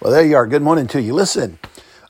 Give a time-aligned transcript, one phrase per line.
[0.00, 0.46] Well, there you are.
[0.46, 1.12] Good morning to you.
[1.12, 1.58] Listen,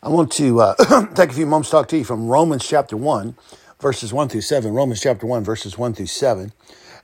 [0.02, 2.98] I want to uh, take a few moments to talk to you from Romans chapter
[2.98, 3.34] 1,
[3.80, 4.72] verses 1 through 7.
[4.74, 6.52] Romans chapter 1, verses 1 through 7.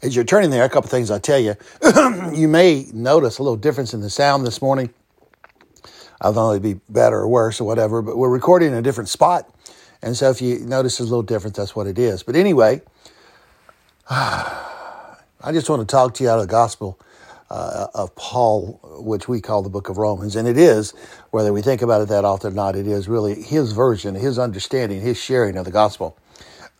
[0.02, 1.54] As you're turning there, a couple things I tell you.
[2.34, 4.90] you may notice a little difference in the sound this morning.
[6.20, 8.82] I don't know it'd be better or worse or whatever, but we're recording in a
[8.82, 9.48] different spot.
[10.02, 12.22] And so if you notice a little difference, that's what it is.
[12.22, 12.82] But anyway,
[14.10, 15.16] I
[15.52, 17.00] just want to talk to you out of the gospel
[17.50, 20.36] uh, of Paul, which we call the book of Romans.
[20.36, 20.94] And it is,
[21.30, 24.38] whether we think about it that often or not, it is really his version, his
[24.38, 26.18] understanding, his sharing of the gospel.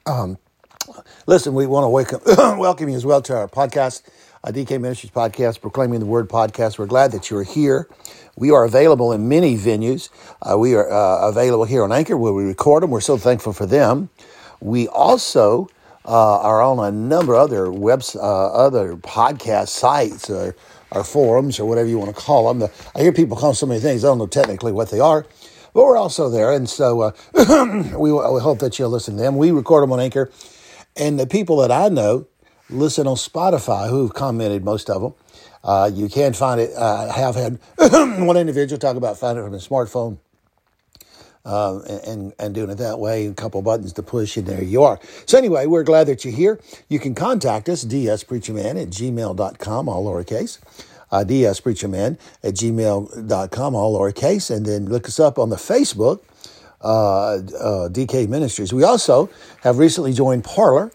[0.06, 0.38] Um,
[1.26, 2.20] listen, we want to welcome,
[2.59, 4.02] welcome you as well to our podcast,
[4.45, 6.78] uh, DK Ministries podcast, Proclaiming the Word podcast.
[6.78, 7.88] We're glad that you're here.
[8.37, 10.10] We are available in many venues.
[10.42, 12.90] Uh, we are uh, available here on Anchor where we record them.
[12.90, 14.10] We're so thankful for them.
[14.60, 15.68] We also
[16.06, 20.55] uh, are on a number of other webs, uh, other podcast sites or,
[20.92, 22.60] or, forums or whatever you want to call them.
[22.60, 24.05] The, I hear people call them so many things.
[24.05, 25.27] I don't know technically what they are,
[25.74, 26.52] but we're also there.
[26.52, 27.12] And so uh,
[27.98, 29.37] we, we hope that you'll listen to them.
[29.37, 30.30] We record them on Anchor.
[30.96, 32.29] And the people that I know
[32.70, 35.15] listen on Spotify who've commented, most of them.
[35.63, 36.76] Uh, you can find it.
[36.76, 37.59] I have had
[38.24, 40.18] one individual talk about finding it from a smartphone
[41.46, 44.82] uh, and, and doing it that way, a couple buttons to push, and there you
[44.82, 44.98] are.
[45.26, 46.60] So, anyway, we're glad that you're here.
[46.88, 50.58] You can contact us, dspreacherman at gmail.com, all lowercase.
[51.12, 54.54] Uh, dspreacherman at gmail.com, all lowercase.
[54.54, 56.20] And then look us up on the Facebook,
[56.82, 58.72] uh, uh, DK Ministries.
[58.72, 59.30] We also
[59.62, 60.90] have recently joined Parler,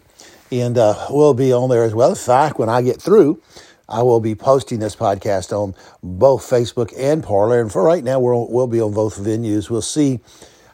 [0.50, 2.10] and uh, we'll be on there as well.
[2.10, 3.40] In fact, when I get through,
[3.88, 7.60] I will be posting this podcast on both Facebook and Parler.
[7.60, 9.70] And for right now, we'll, we'll be on both venues.
[9.70, 10.20] We'll see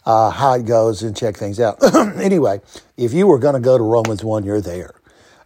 [0.05, 1.83] uh, how it goes and check things out.
[2.19, 2.61] anyway,
[2.97, 4.95] if you were going to go to Romans 1, you're there.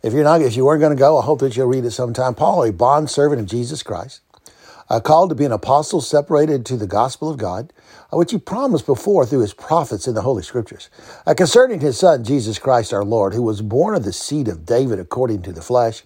[0.02, 1.92] If you're not, if you weren't going to go, I hope that you'll read it
[1.92, 2.34] sometime.
[2.34, 4.20] Paul, a bond servant of Jesus Christ,
[4.90, 7.72] uh, called to be an apostle separated to the gospel of God,
[8.12, 10.90] uh, which he promised before through his prophets in the Holy Scriptures,
[11.26, 14.66] uh, concerning his son, Jesus Christ our Lord, who was born of the seed of
[14.66, 16.02] David according to the flesh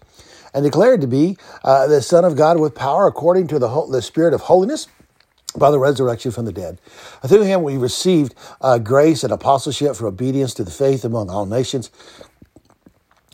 [0.56, 4.00] and declared to be uh, the Son of God with power according to the, the
[4.00, 4.88] Spirit of holiness
[5.54, 6.80] by the resurrection from the dead.
[7.26, 11.44] Through him we received uh, grace and apostleship for obedience to the faith among all
[11.44, 11.90] nations.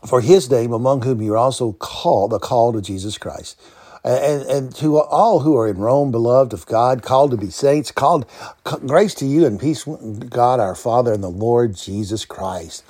[0.05, 3.57] For his name, among whom you are also called, the call to Jesus Christ.
[4.03, 7.93] And, and to all who are in Rome, beloved of God, called to be saints,
[7.93, 8.27] called
[8.65, 12.83] grace to you and peace, God our Father and the Lord Jesus Christ.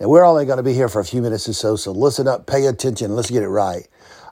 [0.00, 2.26] And we're only going to be here for a few minutes or so, so listen
[2.26, 3.86] up, pay attention, let's get it right.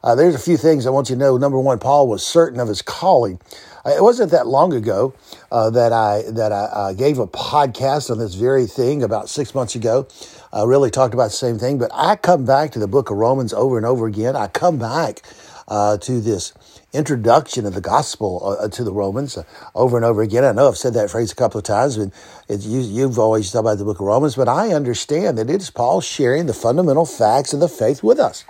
[0.04, 1.36] Uh, there's a few things I want you to know.
[1.36, 3.40] Number one, Paul was certain of his calling.
[3.86, 5.14] Uh, it wasn't that long ago
[5.52, 9.54] uh, that I that I uh, gave a podcast on this very thing about six
[9.54, 10.08] months ago.
[10.52, 13.16] I really talked about the same thing, but I come back to the book of
[13.16, 14.34] Romans over and over again.
[14.34, 15.22] I come back
[15.68, 16.52] uh, to this
[16.92, 19.44] introduction of the gospel uh, to the Romans uh,
[19.75, 20.44] over and over again.
[20.44, 22.12] I know I've said that phrase a couple of times, and
[22.48, 25.70] you, have always talked about the book of Romans, but I understand that it is
[25.70, 28.44] Paul sharing the fundamental facts of the faith with us.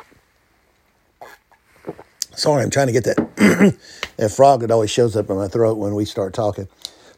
[2.34, 3.76] Sorry, I'm trying to get that,
[4.16, 6.66] that frog that always shows up in my throat when we start talking.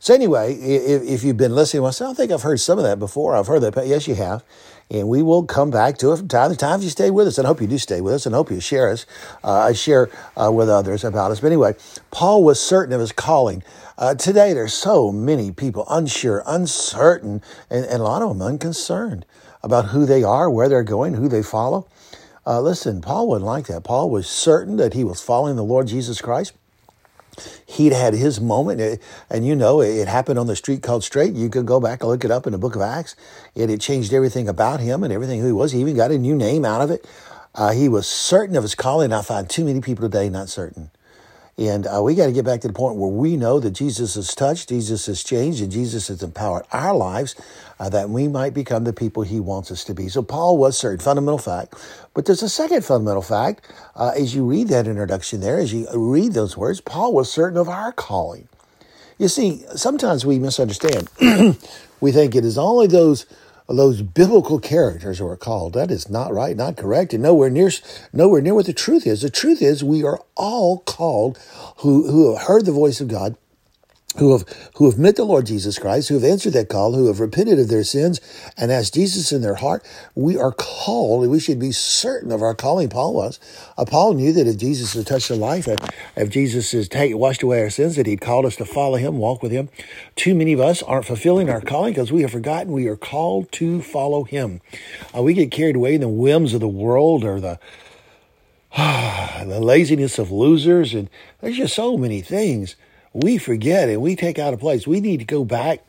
[0.04, 2.98] So anyway, if, if you've been listening, well, I think I've heard some of that
[2.98, 3.34] before.
[3.34, 3.87] I've heard that.
[3.87, 4.44] Yes, you have.
[4.91, 7.26] And we will come back to it from time to time if you stay with
[7.26, 7.38] us.
[7.38, 9.06] And I hope you do stay with us and hope you share us,
[9.42, 11.41] uh, share uh, with others about us.
[11.41, 11.75] But anyway,
[12.10, 13.62] Paul was certain of his calling.
[13.97, 17.41] Uh, today, there's so many people unsure, uncertain,
[17.71, 19.25] and, and a lot of them unconcerned
[19.62, 21.88] about who they are, where they're going, who they follow.
[22.47, 23.84] Uh, listen, Paul wasn't like that.
[23.84, 26.53] Paul was certain that he was following the Lord Jesus Christ
[27.67, 29.00] he'd had his moment.
[29.31, 31.34] And you know, it happened on the street called Straight.
[31.34, 33.17] You could go back and look it up in the book of Acts.
[33.55, 35.72] It changed everything about him and everything who he was.
[35.72, 37.06] He even got a new name out of it.
[37.55, 39.12] Uh, he was certain of his calling.
[39.12, 40.91] I find too many people today not certain.
[41.56, 44.16] And uh, we got to get back to the point where we know that Jesus
[44.16, 47.37] has touched, Jesus has changed, and Jesus has empowered our lives
[47.78, 50.09] uh, that we might become the people he wants us to be.
[50.09, 51.75] So Paul was certain, fundamental fact.
[52.12, 53.70] But there's a second fundamental fact.
[53.94, 57.59] Uh, as you read that introduction there, as you read those words, Paul was certain
[57.59, 58.48] of our calling.
[59.19, 61.09] You see, sometimes we misunderstand.
[62.00, 63.27] we think it is only those
[63.69, 65.72] those biblical characters who are called.
[65.72, 67.71] That is not right, not correct, and nowhere near
[68.13, 69.22] nowhere near what the truth is.
[69.22, 71.39] The truth is we are all called
[71.78, 73.37] who who have heard the voice of God
[74.19, 74.45] who have
[74.77, 77.59] who have met the Lord Jesus Christ, who have answered that call, who have repented
[77.59, 78.21] of their sins
[78.57, 79.84] and asked Jesus in their heart,
[80.15, 82.89] we are called, and we should be certain of our calling.
[82.89, 83.41] Paul was.
[83.77, 85.81] Uh, Paul knew that if Jesus had touched our life, if,
[86.16, 89.19] if Jesus has take, washed away our sins, that He'd called us to follow Him,
[89.19, 89.69] walk with Him.
[90.15, 93.51] Too many of us aren't fulfilling our calling because we have forgotten we are called
[93.53, 94.60] to follow Him.
[95.17, 97.59] Uh, we get carried away in the whims of the world or the
[98.77, 101.09] the laziness of losers, and
[101.41, 102.75] there's just so many things
[103.15, 104.87] we forget and we take out of place.
[104.87, 105.87] We need to go back.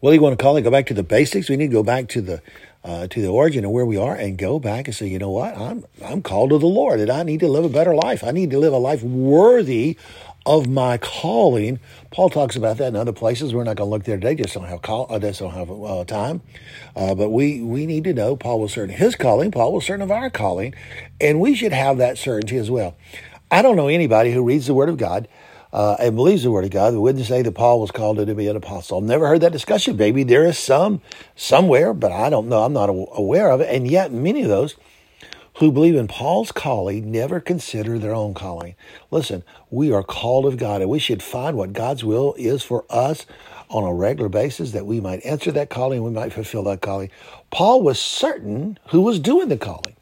[0.00, 0.62] What do you want to call it?
[0.62, 1.48] Go back to the basics.
[1.48, 2.42] We need to go back to the
[2.84, 5.30] uh, to the origin of where we are and go back and say, you know
[5.30, 5.56] what?
[5.56, 8.22] I'm I'm called to the Lord and I need to live a better life.
[8.24, 9.96] I need to live a life worthy
[10.44, 11.78] of my calling.
[12.10, 13.54] Paul talks about that in other places.
[13.54, 14.34] We're not going to look there today.
[14.34, 15.06] Just don't have call.
[15.08, 16.42] I uh, just don't have uh, time.
[16.96, 19.50] Uh, but we we need to know Paul was certain of his calling.
[19.50, 20.74] Paul was certain of our calling,
[21.20, 22.96] and we should have that certainty as well.
[23.50, 25.28] I don't know anybody who reads the Word of God.
[25.72, 28.46] Uh, and believes the word of God, wouldn't say that Paul was called to be
[28.46, 28.98] an apostle.
[28.98, 29.96] I've never heard that discussion.
[29.96, 31.00] Maybe there is some
[31.34, 32.62] somewhere, but I don't know.
[32.62, 33.74] I'm not aware of it.
[33.74, 34.76] And yet, many of those
[35.58, 38.74] who believe in Paul's calling never consider their own calling.
[39.10, 42.84] Listen, we are called of God, and we should find what God's will is for
[42.88, 43.26] us
[43.68, 47.10] on a regular basis that we might answer that calling, we might fulfill that calling.
[47.50, 49.96] Paul was certain who was doing the calling.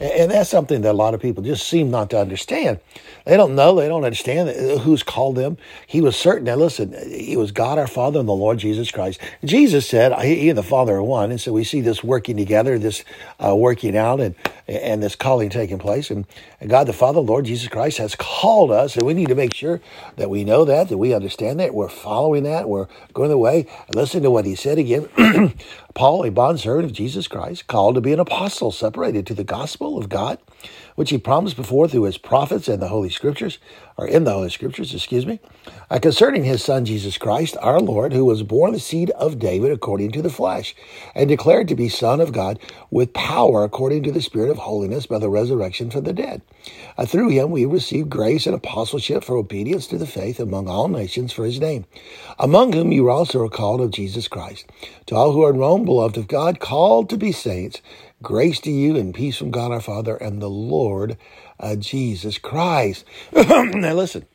[0.00, 2.80] And that's something that a lot of people just seem not to understand.
[3.24, 5.58] They don't know, they don't understand who's called them.
[5.86, 6.44] He was certain.
[6.44, 9.20] Now, listen, he was God our Father and the Lord Jesus Christ.
[9.44, 11.30] Jesus said, He and the Father are one.
[11.30, 13.04] And so we see this working together, this
[13.38, 14.34] uh, working out, and,
[14.66, 16.10] and this calling taking place.
[16.10, 16.26] And,
[16.60, 18.96] and God the Father, Lord Jesus Christ, has called us.
[18.96, 19.80] And we need to make sure
[20.16, 23.66] that we know that, that we understand that, we're following that, we're going the way.
[23.94, 25.08] Listen to what He said again.
[25.94, 29.81] Paul, a bondservant of Jesus Christ, called to be an apostle, separated to the gospel
[29.98, 30.38] of God
[30.94, 33.58] which he promised before through his prophets and the Holy Scriptures,
[33.96, 35.40] or in the Holy Scriptures, excuse me,
[35.90, 39.72] uh, concerning his Son Jesus Christ, our Lord, who was born the seed of David
[39.72, 40.74] according to the flesh,
[41.14, 42.58] and declared to be Son of God
[42.90, 46.42] with power according to the Spirit of holiness by the resurrection from the dead.
[46.96, 50.88] Uh, through him we receive grace and apostleship for obedience to the faith among all
[50.88, 51.84] nations for his name,
[52.38, 54.66] among whom you also are called of Jesus Christ.
[55.06, 57.80] To all who are in Rome, beloved of God, called to be saints,
[58.22, 61.18] Grace to you and peace from God our Father and the Lord
[61.58, 63.04] uh, Jesus Christ.
[63.34, 64.26] now, listen,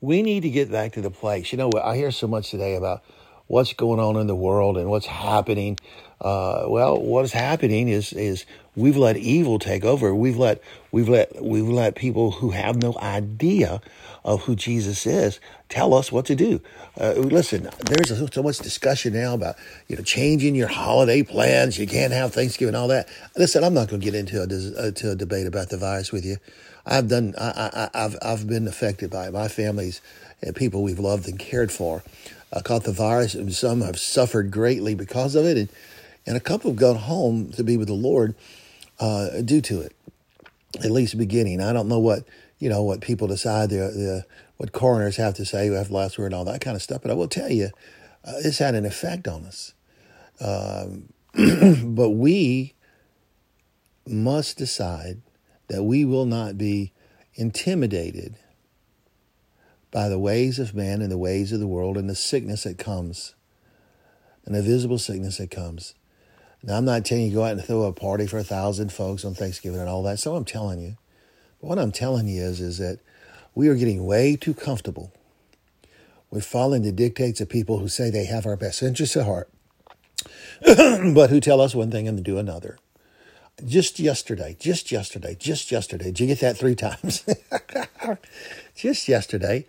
[0.00, 1.52] we need to get back to the place.
[1.52, 3.04] You know, I hear so much today about
[3.50, 5.76] what's going on in the world and what's happening.
[6.20, 10.14] Uh, well, what is happening is is we've let evil take over.
[10.14, 10.62] We've let
[10.92, 13.80] we've let we've let people who have no idea
[14.24, 16.60] of who Jesus is tell us what to do.
[17.00, 19.56] Uh, listen, there's so much discussion now about
[19.88, 21.76] you know changing your holiday plans.
[21.76, 23.08] You can't have Thanksgiving, all that.
[23.36, 26.12] Listen, I'm not going to get into a, uh, to a debate about the virus
[26.12, 26.36] with you.
[26.86, 27.34] I've done.
[27.36, 29.32] I, have I've been affected by it.
[29.32, 30.00] My family's
[30.42, 32.02] and people we've loved and cared for
[32.52, 35.68] uh, caught the virus, and some have suffered greatly because of it, and
[36.26, 38.34] and a couple have gone home to be with the Lord
[38.98, 39.96] uh, due to it.
[40.84, 41.60] At least beginning.
[41.60, 42.24] I don't know what
[42.58, 44.24] you know what people decide the the
[44.56, 46.82] what coroners have to say, who have the last word, and all that kind of
[46.82, 47.02] stuff.
[47.02, 47.70] But I will tell you,
[48.24, 49.72] uh, it's had an effect on us.
[50.40, 51.12] Um,
[51.94, 52.74] but we
[54.06, 55.22] must decide
[55.68, 56.92] that we will not be
[57.34, 58.36] intimidated
[59.90, 62.78] by the ways of man and the ways of the world and the sickness that
[62.78, 63.34] comes,
[64.44, 65.94] and the visible sickness that comes.
[66.62, 68.92] Now, I'm not telling you to go out and throw a party for a thousand
[68.92, 70.18] folks on Thanksgiving and all that.
[70.18, 70.96] So I'm telling you.
[71.60, 73.00] But what I'm telling you is, is that
[73.54, 75.12] we are getting way too comfortable.
[76.30, 79.50] We're following the dictates of people who say they have our best interests at heart,
[80.62, 82.78] but who tell us one thing and do another.
[83.64, 87.24] Just yesterday, just yesterday, just yesterday, did you get that three times?
[88.76, 89.66] just yesterday,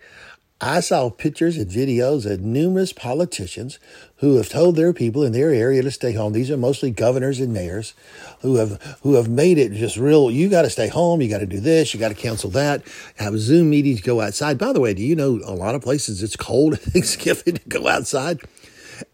[0.64, 3.80] I saw pictures and videos of numerous politicians
[4.18, 6.32] who have told their people in their area to stay home.
[6.32, 7.94] These are mostly governors and mayors
[8.42, 10.30] who have who have made it just real.
[10.30, 11.20] You got to stay home.
[11.20, 11.92] You got to do this.
[11.92, 12.84] You got to cancel that.
[13.16, 14.02] Have Zoom meetings.
[14.02, 14.56] Go outside.
[14.56, 17.88] By the way, do you know a lot of places it's cold Thanksgiving to go
[17.88, 18.40] outside?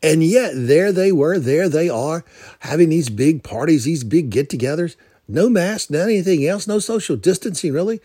[0.03, 1.39] And yet there they were.
[1.39, 2.27] There they are
[2.59, 4.97] having these big parties, these big get-togethers.
[5.27, 6.67] No mask, not anything else.
[6.67, 8.01] No social distancing, really.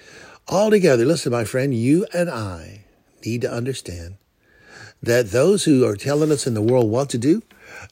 [0.48, 1.06] All together.
[1.06, 2.82] Listen, my friend, you and I
[3.26, 4.16] need to understand
[5.02, 7.44] that those who are telling us in the world what to do,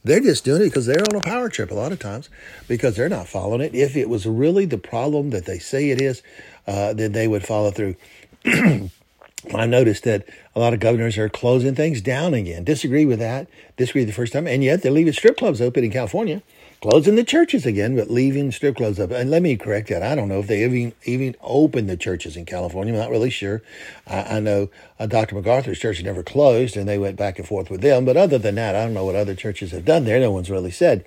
[0.04, 2.30] they're just doing it because they're on a power trip a lot of times
[2.68, 3.74] because they're not following it.
[3.74, 6.22] If it was really the problem that they say it is,
[6.68, 7.96] uh, then they would follow through.
[8.46, 12.64] I noticed that a lot of governors are closing things down again.
[12.64, 13.48] Disagree with that.
[13.78, 16.44] Disagree the first time, and yet they're leaving strip clubs open in California
[16.82, 19.12] closing the churches again, but leaving strip clubs up.
[19.12, 20.02] And let me correct that.
[20.02, 22.94] I don't know if they even even opened the churches in California.
[22.94, 23.62] I'm not really sure.
[24.08, 24.70] I, I know
[25.00, 25.36] uh, Dr.
[25.36, 28.04] MacArthur's church never closed, and they went back and forth with them.
[28.04, 30.20] But other than that, I don't know what other churches have done there.
[30.20, 31.06] No one's really said.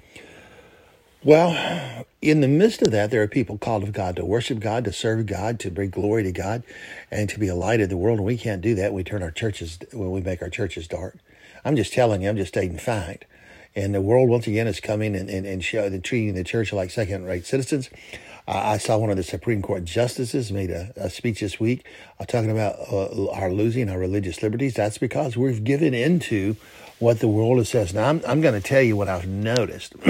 [1.24, 4.84] Well, in the midst of that, there are people called of God to worship God,
[4.84, 6.62] to serve God, to bring glory to God,
[7.10, 8.18] and to be a light of the world.
[8.18, 8.92] And we can't do that.
[8.92, 11.16] We turn our churches when we make our churches dark.
[11.64, 12.28] I'm just telling you.
[12.28, 13.24] I'm just stating fact.
[13.76, 16.72] And the world, once again, is coming and, and, and, show, and treating the church
[16.72, 17.90] like second rate citizens.
[18.46, 21.86] I saw one of the Supreme Court justices made a, a speech this week
[22.20, 24.74] uh, talking about uh, our losing our religious liberties.
[24.74, 26.56] That's because we've given into
[26.98, 27.94] what the world says.
[27.94, 29.94] Now, I'm, I'm going to tell you what I've noticed.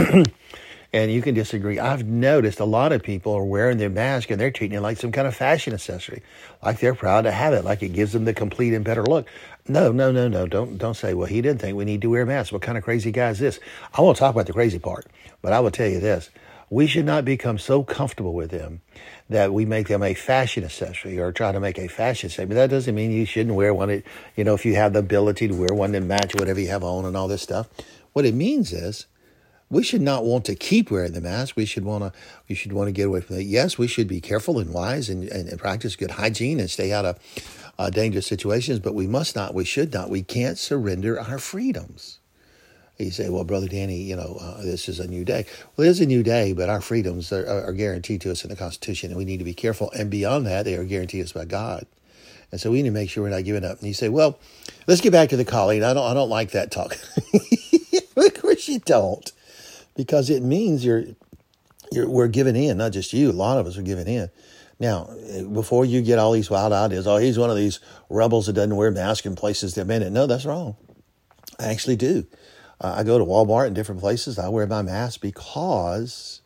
[0.95, 1.81] and you can disagree.
[1.81, 4.97] I've noticed a lot of people are wearing their mask and they're treating it like
[4.97, 6.23] some kind of fashion accessory,
[6.63, 9.27] like they're proud to have it, like it gives them the complete and better look.
[9.67, 10.47] No, no, no, no.
[10.47, 12.53] Don't don't say, well, he didn't think we need to wear masks.
[12.53, 13.59] What kind of crazy guy is this?
[13.93, 15.07] I won't talk about the crazy part,
[15.43, 16.31] but I will tell you this.
[16.71, 18.81] We should not become so comfortable with them
[19.29, 22.55] that we make them a fashion accessory or try to make a fashion statement.
[22.55, 24.05] That doesn't mean you shouldn't wear one.
[24.37, 26.85] You know, if you have the ability to wear one that match whatever you have
[26.85, 27.69] on and all this stuff.
[28.13, 29.07] What it means is
[29.71, 31.57] we should not want to keep wearing the mask.
[31.57, 32.13] We should want to
[32.49, 33.43] we should want to get away from it.
[33.43, 36.93] Yes, we should be careful and wise and, and, and practice good hygiene and stay
[36.93, 37.19] out of
[37.79, 42.21] uh, dangerous situations, but we must not, we should not, we can't surrender our freedoms.
[42.99, 45.47] You say, well, Brother Danny, you know, uh, this is a new day.
[45.77, 48.51] Well, it is a new day, but our freedoms are, are, guaranteed to us in
[48.51, 49.91] the Constitution, and we need to be careful.
[49.91, 51.87] And beyond that, they are guaranteed us by God.
[52.53, 53.79] And so we need to make sure we're not giving up.
[53.81, 54.39] And you say, well,
[54.87, 55.83] let's get back to the calling.
[55.83, 56.93] I don't, I don't like that talk.
[58.17, 59.33] of course you don't,
[59.95, 61.05] because it means you're,
[61.93, 63.31] you're, we're giving in, not just you.
[63.31, 64.31] A lot of us are giving in.
[64.81, 65.09] Now,
[65.53, 67.79] before you get all these wild ideas, oh, he's one of these
[68.11, 70.11] rebels that doesn't wear masks in places that meant it.
[70.11, 70.77] No, that's wrong.
[71.59, 72.27] I actually do.
[72.81, 74.39] Uh, I go to Walmart and different places.
[74.39, 76.41] I wear my mask because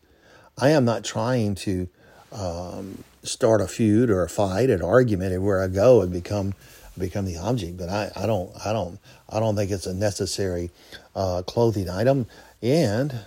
[0.59, 1.89] I am not trying to
[2.33, 6.55] um, start a feud or a fight, an argument, and where I go and become
[6.99, 7.77] become the object.
[7.79, 8.99] But I, I don't I don't
[9.31, 10.71] I don't think it's a necessary
[11.15, 12.27] uh, clothing item.
[12.61, 13.21] And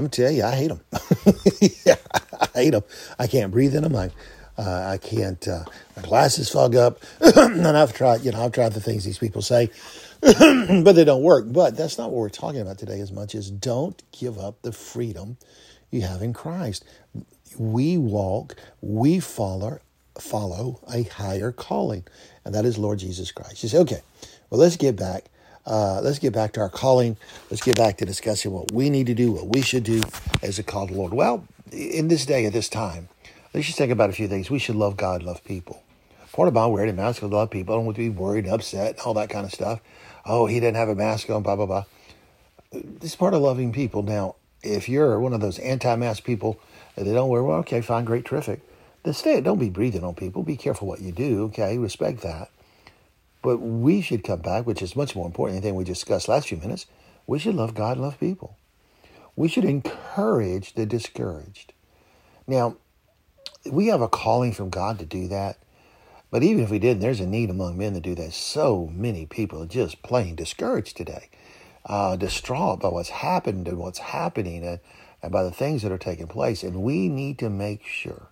[0.00, 0.80] I'm gonna tell you, I hate them.
[1.84, 1.96] yeah,
[2.40, 2.84] I hate them.
[3.18, 3.94] I can't breathe in them.
[3.94, 4.10] I
[4.56, 5.46] uh, I can't.
[5.46, 5.64] Uh,
[5.94, 7.00] my glasses fog up.
[7.20, 8.22] and I've tried.
[8.22, 9.68] You know, I've tried the things these people say.
[10.22, 11.44] but they don't work.
[11.48, 14.72] But that's not what we're talking about today as much as don't give up the
[14.72, 15.36] freedom
[15.90, 16.82] you have in Christ.
[17.58, 19.80] We walk, we follow,
[20.18, 22.04] follow a higher calling,
[22.46, 23.62] and that is Lord Jesus Christ.
[23.62, 24.00] You say, okay,
[24.48, 25.26] well, let's get back.
[25.66, 27.16] Uh, let's get back to our calling.
[27.50, 30.02] Let's get back to discussing what we need to do, what we should do
[30.42, 31.12] as a call to Lord.
[31.12, 33.08] Well, in this day, at this time,
[33.54, 34.50] let's just think about a few things.
[34.50, 35.82] We should love God, love people.
[36.32, 37.74] Part about wearing a mask, love people.
[37.74, 39.80] I don't want to be worried, upset, all that kind of stuff
[40.26, 41.84] oh, he didn't have a mask on, blah, blah, blah.
[42.72, 44.02] This is part of loving people.
[44.02, 46.60] Now, if you're one of those anti mask people
[46.94, 48.60] that they don't wear, well, okay, fine, great, terrific.
[49.02, 50.42] Then stay, don't be breathing on people.
[50.42, 51.78] Be careful what you do, okay?
[51.78, 52.50] Respect that.
[53.42, 56.48] But we should come back, which is much more important than anything we discussed last
[56.48, 56.86] few minutes.
[57.26, 58.56] We should love God, love people.
[59.36, 61.72] We should encourage the discouraged.
[62.46, 62.76] Now,
[63.70, 65.58] we have a calling from God to do that.
[66.30, 68.32] But even if we didn't, there's a need among men to do that.
[68.32, 71.28] So many people are just plain discouraged today,
[71.86, 74.80] uh, distraught by what's happened and what's happening and,
[75.22, 76.62] and by the things that are taking place.
[76.62, 78.28] And we need to make sure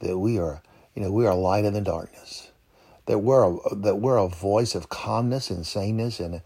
[0.00, 0.62] that we are,
[0.94, 2.50] you know, we are light in the darkness,
[3.06, 6.42] that we're a, that we're a voice of calmness and saneness in,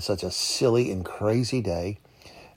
[0.00, 1.98] such a silly and crazy day.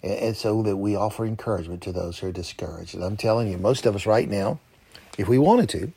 [0.03, 2.95] And, and so that we offer encouragement to those who are discouraged.
[2.95, 4.59] And I'm telling you, most of us right now,
[5.17, 5.93] if we wanted to,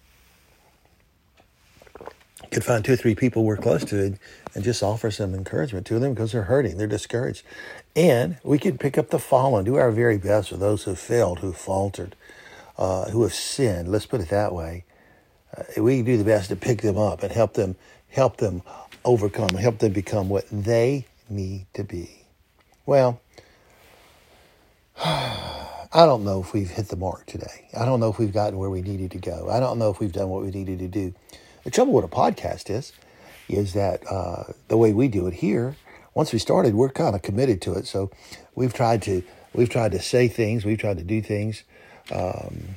[2.50, 4.18] could find two or three people we're close to and,
[4.54, 7.42] and just offer some encouragement to them because they're hurting, they're discouraged.
[7.94, 11.40] And we could pick up the fallen, do our very best for those who failed,
[11.40, 12.16] who faltered,
[12.78, 13.88] uh, who have sinned.
[13.88, 14.84] Let's put it that way.
[15.56, 17.76] Uh, we do the best to pick them up and help them,
[18.08, 18.62] help them
[19.04, 22.24] overcome, help them become what they need to be.
[22.86, 23.20] Well,
[25.04, 27.68] I don't know if we've hit the mark today.
[27.78, 29.48] I don't know if we've gotten where we needed to go.
[29.50, 31.14] I don't know if we've done what we needed to do.
[31.64, 32.92] The trouble with a podcast is,
[33.48, 35.76] is that uh, the way we do it here,
[36.14, 37.86] once we started, we're kind of committed to it.
[37.86, 38.10] So
[38.54, 39.22] we've tried to
[39.54, 41.62] we've tried to say things, we've tried to do things
[42.12, 42.76] um,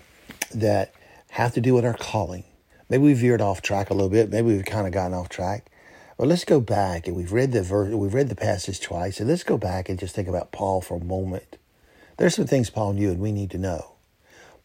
[0.54, 0.94] that
[1.32, 2.44] have to do with our calling.
[2.92, 4.30] Maybe we veered off track a little bit.
[4.30, 5.72] Maybe we've kind of gotten off track.
[6.18, 9.30] But let's go back and we've read the verse, we've read the passage twice, and
[9.30, 11.58] let's go back and just think about Paul for a moment.
[12.18, 13.94] There's some things Paul knew and we need to know.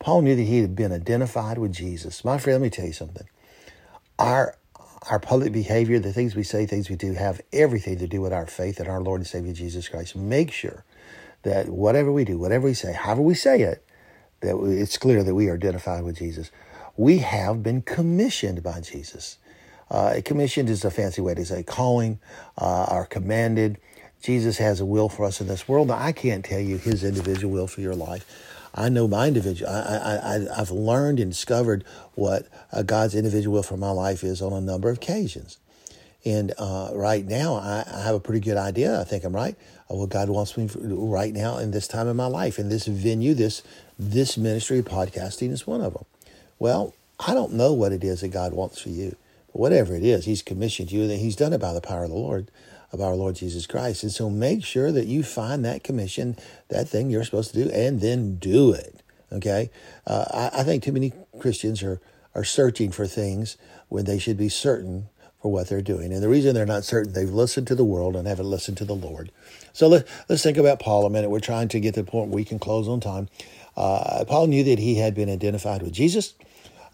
[0.01, 2.25] Paul knew that he had been identified with Jesus.
[2.25, 3.29] My friend, let me tell you something
[4.19, 4.57] our
[5.09, 8.33] our public behavior, the things we say, things we do, have everything to do with
[8.33, 10.17] our faith in our Lord and Savior Jesus Christ.
[10.17, 10.85] Make sure
[11.45, 13.87] that whatever we do, whatever we say, however we say it,
[14.41, 16.51] that it's clear that we are identified with Jesus.
[16.97, 19.39] We have been commissioned by Jesus.
[19.91, 22.19] Uh, commissioned is a fancy way to say calling,
[22.59, 23.79] uh, commanded.
[24.23, 25.89] Jesus has a will for us in this world.
[25.89, 28.25] Now, I can't tell you his individual will for your life.
[28.75, 29.71] I know my individual.
[29.71, 31.85] I, I, I, have learned and discovered
[32.15, 35.59] what uh, God's individual will for my life is on a number of occasions.
[36.27, 39.01] And uh, right now, I, I, have a pretty good idea.
[39.01, 39.55] I think I'm right.
[39.89, 42.69] Of what God wants me for right now in this time of my life, in
[42.69, 43.63] this venue, this
[43.99, 46.05] this ministry podcasting is one of them.
[46.59, 49.17] Well, I don't know what it is that God wants for you,
[49.53, 52.11] but whatever it is, He's commissioned you, and He's done it by the power of
[52.11, 52.51] the Lord,
[52.93, 54.03] of our Lord Jesus Christ.
[54.03, 56.37] And so, make sure that you find that commission,
[56.69, 59.03] that thing you're supposed to do, and then do it.
[59.33, 59.71] Okay,
[60.07, 62.01] uh, I, I think too many Christians are
[62.37, 63.57] are searching for things
[63.89, 65.09] when they should be certain
[65.41, 66.13] for what they're doing.
[66.13, 68.85] And the reason they're not certain, they've listened to the world and haven't listened to
[68.85, 69.33] the Lord.
[69.73, 71.31] So let, us think about Paul a minute.
[71.31, 73.29] We're trying to get to the point where we can close on time.
[73.75, 76.35] Uh, Paul knew that he had been identified with Jesus.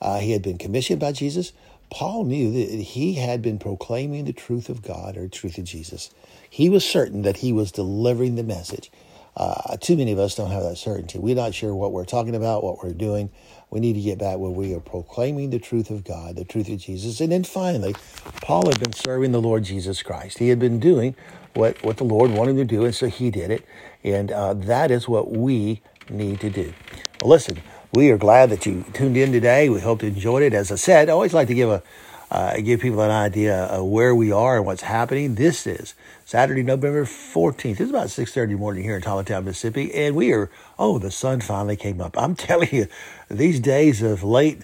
[0.03, 1.53] Uh, he had been commissioned by Jesus.
[1.91, 6.11] Paul knew that he had been proclaiming the truth of God or truth of Jesus.
[6.51, 8.91] He was certain that he was delivering the message.
[9.37, 11.19] Uh, too many of us don't have that certainty.
[11.19, 13.31] We're not sure what we're talking about, what we're doing.
[13.71, 16.69] We need to get back where we are proclaiming the truth of God, the truth
[16.69, 17.21] of Jesus.
[17.21, 17.95] And then finally,
[18.43, 20.39] Paul had been serving the Lord Jesus Christ.
[20.39, 21.15] He had been doing
[21.55, 23.65] what, what the Lord wanted him to do, and so he did it.
[24.05, 25.81] And uh, that is what we
[26.11, 26.75] need to do.
[27.23, 29.69] Listen, we are glad that you tuned in today.
[29.69, 30.55] We hope you enjoyed it.
[30.55, 31.83] As I said, I always like to give a
[32.31, 35.35] uh, give people an idea of where we are and what's happening.
[35.35, 35.93] This is
[36.25, 37.79] Saturday, November 14th.
[37.79, 41.77] It's about 6.30 morning here in Town, Mississippi, and we are, oh, the sun finally
[41.77, 42.17] came up.
[42.17, 42.87] I'm telling you,
[43.29, 44.63] these days of late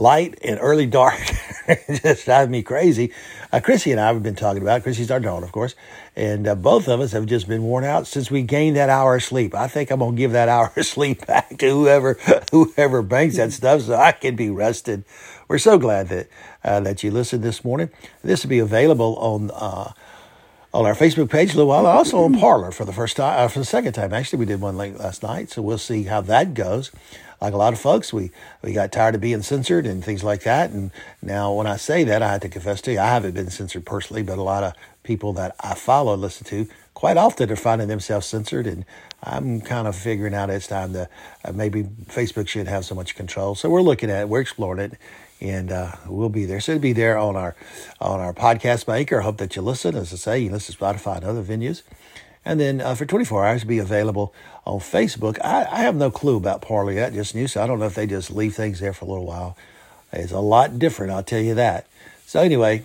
[0.00, 1.20] light and early dark
[2.02, 3.12] just drive me crazy.
[3.52, 5.74] Uh, Chrissy and I have been talking about, Chrissy's our daughter, of course,
[6.16, 9.16] and uh, both of us have just been worn out since we gained that hour
[9.16, 9.54] of sleep.
[9.54, 12.14] I think I'm to give that hour of sleep back to whoever
[12.50, 15.04] whoever banks that stuff so I can be rested.
[15.48, 16.28] We're so glad that
[16.64, 17.90] uh, that you listened this morning.
[18.22, 19.92] This will be available on uh,
[20.72, 23.48] on our Facebook page a little while, also on Parler for the first time, uh,
[23.48, 24.14] for the second time.
[24.14, 26.90] Actually, we did one late last night, so we'll see how that goes.
[27.40, 28.30] Like a lot of folks, we
[28.62, 30.70] we got tired of being censored and things like that.
[30.70, 30.90] And
[31.22, 33.86] now, when I say that, I have to confess to you, I haven't been censored
[33.86, 37.88] personally, but a lot of people that I follow listen to quite often are finding
[37.88, 38.84] themselves censored, and
[39.22, 41.08] I'm kind of figuring out it's time to
[41.44, 43.54] uh, maybe Facebook shouldn't have so much control.
[43.54, 44.98] So we're looking at it, we're exploring it,
[45.40, 46.60] and uh, we'll be there.
[46.60, 47.56] So it'll be there on our
[48.00, 49.20] on our podcast maker.
[49.20, 49.96] I hope that you listen.
[49.96, 51.82] As I say, you listen to Spotify and other venues.
[52.44, 55.38] And then uh, for 24 hours, be available on Facebook.
[55.44, 56.92] I, I, have no clue about Parler.
[56.92, 57.46] yet, just new.
[57.46, 59.56] So I don't know if they just leave things there for a little while.
[60.12, 61.86] It's a lot different, I'll tell you that.
[62.26, 62.82] So anyway,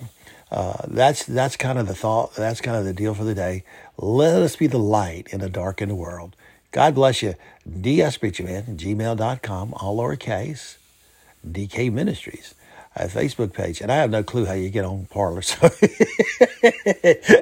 [0.52, 2.36] uh, that's that's kind of the thought.
[2.36, 3.64] That's kind of the deal for the day.
[3.98, 6.36] Let us be the light in a darkened world.
[6.72, 7.36] God bless you.
[7.82, 10.78] DS Preacher Man, gmail.com, all lowercase.
[11.50, 12.56] DK Ministries,
[12.96, 13.82] a Facebook page.
[13.82, 15.66] And I have no clue how you get on Parler so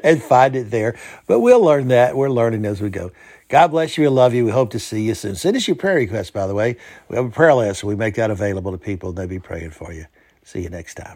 [0.03, 0.97] and find it there.
[1.27, 2.15] But we'll learn that.
[2.15, 3.11] We're learning as we go.
[3.49, 4.03] God bless you.
[4.03, 4.45] We love you.
[4.45, 5.35] We hope to see you soon.
[5.35, 6.77] Send us your prayer requests, by the way.
[7.09, 9.39] We have a prayer list, so we make that available to people, and they'll be
[9.39, 10.07] praying for you.
[10.43, 11.15] See you next time.